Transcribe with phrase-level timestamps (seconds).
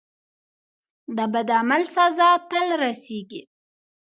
[1.17, 3.41] د بد عمل سزا تل رسیږي.